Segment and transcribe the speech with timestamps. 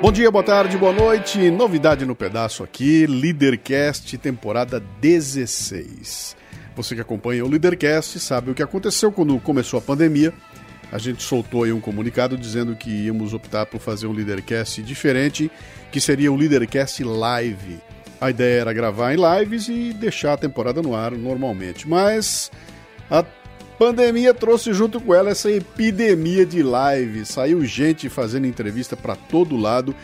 [0.00, 1.50] Bom dia, boa tarde, boa noite.
[1.50, 6.36] Novidade no pedaço aqui, Leadercast temporada 16.
[6.76, 10.32] Você que acompanha o Leadercast sabe o que aconteceu quando começou a pandemia.
[10.92, 15.50] A gente soltou aí um comunicado dizendo que íamos optar por fazer um Leadercast diferente,
[15.90, 17.80] que seria o Leadercast Live.
[18.20, 22.52] A ideia era gravar em lives e deixar a temporada no ar normalmente, mas
[23.10, 23.24] a
[23.78, 27.24] Pandemia trouxe junto com ela essa epidemia de live.
[27.24, 29.94] Saiu gente fazendo entrevista para todo lado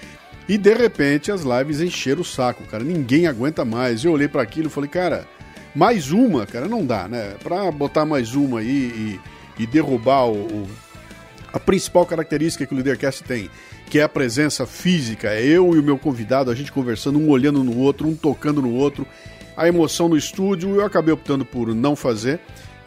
[0.49, 2.85] e de repente as lives encheram o saco, cara.
[2.85, 4.05] Ninguém aguenta mais.
[4.05, 5.27] Eu olhei para aquilo e falei, cara,
[5.75, 7.35] mais uma, cara, não dá, né?
[7.43, 9.19] Para botar mais uma aí
[9.59, 10.69] e, e derrubar o, o,
[11.53, 13.51] a principal característica que o Leadercast tem,
[13.91, 15.31] que é a presença física.
[15.31, 18.63] É eu e o meu convidado, a gente conversando, um olhando no outro, um tocando
[18.63, 19.05] no outro.
[19.57, 22.39] A emoção no estúdio, eu acabei optando por não fazer.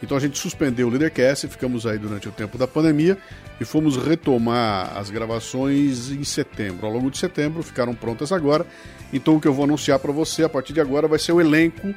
[0.01, 3.17] Então a gente suspendeu o Leadercast, ficamos aí durante o tempo da pandemia
[3.59, 6.85] e fomos retomar as gravações em setembro.
[6.85, 8.65] Ao longo de setembro ficaram prontas agora.
[9.11, 11.41] Então o que eu vou anunciar para você a partir de agora vai ser o
[11.41, 11.93] elenco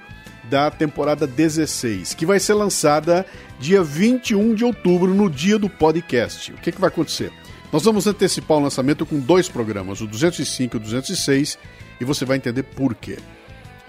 [0.49, 3.27] da temporada 16, que vai ser lançada
[3.59, 6.53] dia 21 de outubro, no dia do podcast.
[6.53, 7.31] O que, que vai acontecer?
[7.73, 11.59] Nós vamos antecipar o lançamento com dois programas, o 205 e o 206,
[12.01, 13.17] e você vai entender por quê.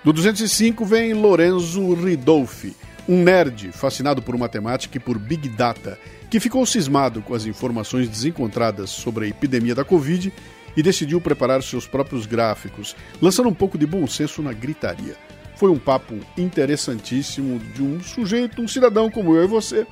[0.03, 2.75] No 205 vem Lorenzo Ridolfi
[3.07, 5.97] um nerd fascinado por matemática e por Big Data,
[6.29, 10.31] que ficou cismado com as informações desencontradas sobre a epidemia da Covid
[10.75, 15.15] e decidiu preparar seus próprios gráficos, lançando um pouco de bom senso na gritaria.
[15.55, 19.85] Foi um papo interessantíssimo de um sujeito, um cidadão como eu e você,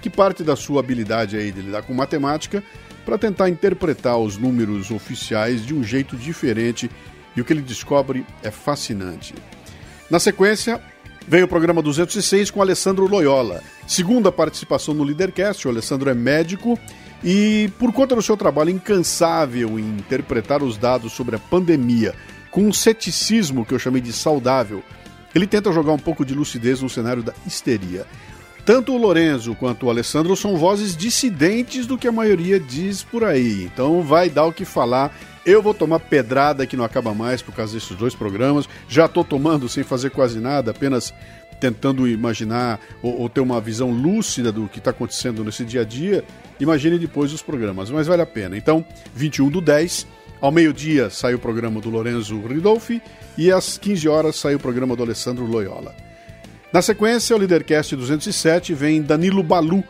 [0.00, 2.62] que parte da sua habilidade aí de lidar com matemática
[3.04, 6.90] para tentar interpretar os números oficiais de um jeito diferente
[7.36, 9.34] e o que ele descobre é fascinante.
[10.10, 10.80] Na sequência,
[11.26, 13.62] Veio o programa 206 com Alessandro Loyola.
[13.86, 16.78] Segunda participação no Leadercast, o Alessandro é médico
[17.22, 22.14] e, por conta do seu trabalho incansável em interpretar os dados sobre a pandemia
[22.50, 24.82] com um ceticismo que eu chamei de saudável,
[25.34, 28.06] ele tenta jogar um pouco de lucidez no cenário da histeria.
[28.64, 33.24] Tanto o Lorenzo quanto o Alessandro são vozes dissidentes do que a maioria diz por
[33.24, 35.12] aí, então vai dar o que falar
[35.44, 38.68] eu vou tomar pedrada que não acaba mais por causa desses dois programas.
[38.88, 41.12] Já estou tomando sem fazer quase nada, apenas
[41.58, 45.84] tentando imaginar ou, ou ter uma visão lúcida do que está acontecendo nesse dia a
[45.84, 46.24] dia.
[46.60, 48.56] Imagine depois os programas, mas vale a pena.
[48.56, 48.84] Então,
[49.14, 50.06] 21 do 10,
[50.40, 53.02] ao meio-dia sai o programa do Lorenzo Ridolfi
[53.36, 55.94] e às 15 horas sai o programa do Alessandro Loyola.
[56.72, 59.84] Na sequência, o Leadercast 207 vem Danilo Balu,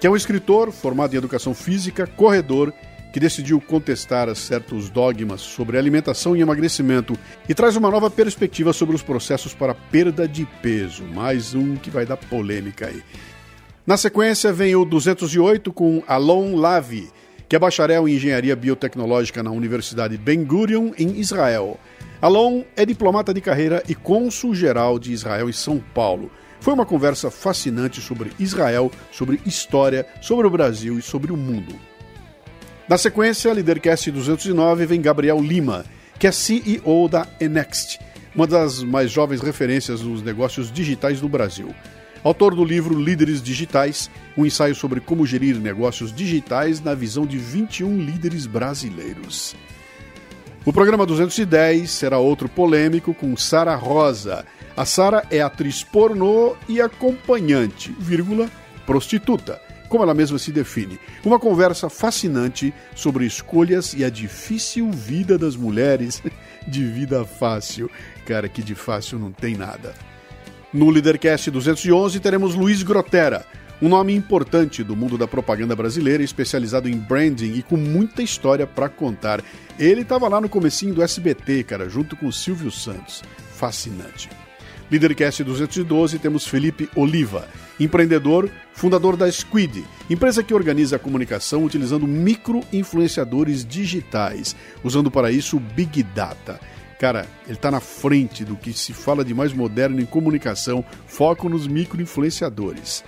[0.00, 2.72] que é um escritor formado em educação física, corredor
[3.12, 7.16] que decidiu contestar certos dogmas sobre alimentação e emagrecimento
[7.48, 11.04] e traz uma nova perspectiva sobre os processos para perda de peso.
[11.04, 13.00] Mais um que vai dar polêmica aí.
[13.86, 17.08] Na sequência vem o 208 com Alon Lavi,
[17.48, 21.78] que é bacharel em engenharia biotecnológica na Universidade Ben Gurion, em Israel.
[22.20, 26.30] Alon é diplomata de carreira e cônsul geral de Israel em São Paulo.
[26.60, 31.74] Foi uma conversa fascinante sobre Israel, sobre história, sobre o Brasil e sobre o mundo.
[32.88, 35.84] Na sequência, Leadercast 209 vem Gabriel Lima,
[36.18, 37.98] que é CEO da Enext,
[38.34, 41.74] uma das mais jovens referências nos negócios digitais no Brasil.
[42.24, 47.36] Autor do livro Líderes Digitais, um ensaio sobre como gerir negócios digitais na visão de
[47.36, 49.54] 21 líderes brasileiros.
[50.64, 54.46] O programa 210 será outro polêmico com Sara Rosa.
[54.74, 58.48] A Sara é atriz pornô e acompanhante, vírgula,
[58.86, 60.98] prostituta como ela mesma se define.
[61.24, 66.20] Uma conversa fascinante sobre escolhas e a difícil vida das mulheres.
[66.66, 67.90] De vida fácil.
[68.26, 69.94] Cara, que de fácil não tem nada.
[70.74, 73.46] No Leadercast 211 teremos Luiz Grotera,
[73.80, 78.66] um nome importante do mundo da propaganda brasileira, especializado em branding e com muita história
[78.66, 79.40] para contar.
[79.78, 83.22] Ele estava lá no comecinho do SBT, cara, junto com Silvio Santos.
[83.52, 84.28] Fascinante.
[84.90, 87.46] Leadercast 212 temos Felipe Oliva,
[87.78, 95.60] empreendedor, fundador da Squid, empresa que organiza a comunicação utilizando micro-influenciadores digitais, usando para isso
[95.60, 96.58] Big Data.
[97.04, 101.50] Cara, ele está na frente do que se fala de mais moderno em comunicação, foco
[101.50, 103.04] nos micro-influenciadores.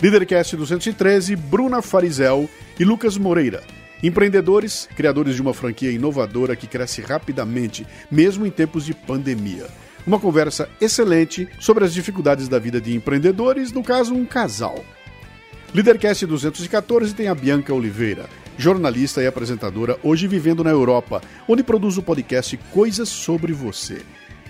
[0.00, 2.48] Leadercast 213, Bruna Farizel
[2.78, 3.60] e Lucas Moreira.
[4.04, 9.66] Empreendedores, criadores de uma franquia inovadora que cresce rapidamente, mesmo em tempos de pandemia.
[10.06, 14.78] Uma conversa excelente sobre as dificuldades da vida de empreendedores, no caso, um casal.
[15.74, 21.96] Leadercast 214 tem a Bianca Oliveira, jornalista e apresentadora, hoje vivendo na Europa, onde produz
[21.96, 24.02] o podcast Coisas sobre Você.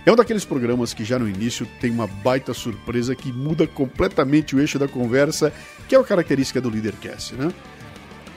[0.07, 4.55] É um daqueles programas que já no início tem uma baita surpresa que muda completamente
[4.55, 5.53] o eixo da conversa,
[5.89, 7.51] que é a característica do Leadercast, né?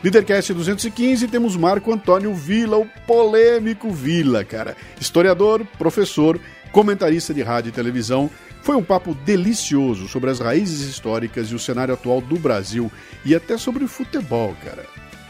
[0.03, 4.77] Lidercast 215 temos Marco Antônio Vila, o polêmico Vila, cara.
[5.01, 6.39] Historiador, professor,
[6.71, 8.29] comentarista de rádio e televisão.
[8.61, 12.91] Foi um papo delicioso sobre as raízes históricas e o cenário atual do Brasil
[13.25, 14.85] e até sobre o futebol, cara.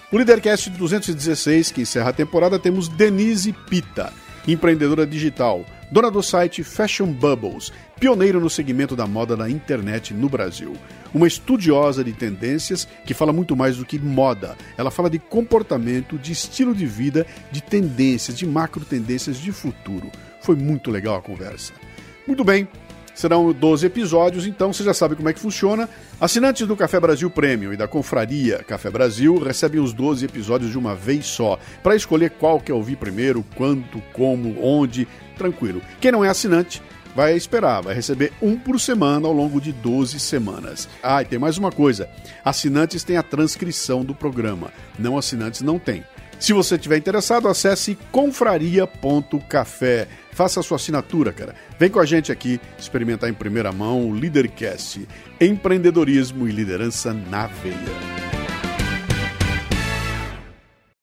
[0.10, 4.14] O Lidercast 216, que encerra a temporada, temos Denise Pita,
[4.48, 10.30] empreendedora digital, dona do site Fashion Bubbles, pioneiro no segmento da moda na internet no
[10.30, 10.78] Brasil.
[11.14, 14.56] Uma estudiosa de tendências que fala muito mais do que moda.
[14.78, 20.10] Ela fala de comportamento, de estilo de vida, de tendências, de macro tendências de futuro.
[20.40, 21.74] Foi muito legal a conversa.
[22.26, 22.66] Muito bem,
[23.18, 25.90] Serão 12 episódios, então você já sabe como é que funciona.
[26.22, 30.78] Assinantes do Café Brasil Premium e da Confraria Café Brasil recebem os 12 episódios de
[30.78, 35.82] uma vez só, para escolher qual quer ouvir primeiro, quanto, como, onde, tranquilo.
[36.00, 36.80] Quem não é assinante,
[37.16, 40.88] vai esperar, vai receber um por semana ao longo de 12 semanas.
[41.02, 42.08] Ah, e tem mais uma coisa:
[42.46, 46.04] assinantes têm a transcrição do programa, não assinantes não têm.
[46.40, 50.08] Se você estiver interessado, acesse confraria.café.
[50.32, 51.56] Faça a sua assinatura, cara.
[51.80, 55.08] Vem com a gente aqui experimentar em primeira mão o Leadercast,
[55.42, 58.27] empreendedorismo e liderança na veia.